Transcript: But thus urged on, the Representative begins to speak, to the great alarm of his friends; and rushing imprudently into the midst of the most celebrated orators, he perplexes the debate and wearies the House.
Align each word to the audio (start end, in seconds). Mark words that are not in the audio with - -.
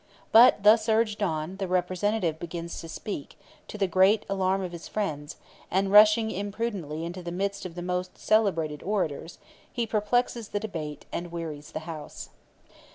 But 0.31 0.63
thus 0.63 0.89
urged 0.89 1.21
on, 1.21 1.57
the 1.57 1.67
Representative 1.67 2.39
begins 2.39 2.81
to 2.81 2.89
speak, 2.89 3.37
to 3.67 3.77
the 3.77 3.85
great 3.85 4.25
alarm 4.29 4.63
of 4.63 4.71
his 4.71 4.87
friends; 4.87 5.35
and 5.69 5.91
rushing 5.91 6.31
imprudently 6.31 7.05
into 7.05 7.21
the 7.21 7.31
midst 7.31 7.67
of 7.67 7.75
the 7.75 7.83
most 7.83 8.17
celebrated 8.17 8.81
orators, 8.81 9.37
he 9.71 9.85
perplexes 9.85 10.47
the 10.47 10.59
debate 10.59 11.05
and 11.11 11.31
wearies 11.31 11.71
the 11.73 11.81
House. 11.81 12.29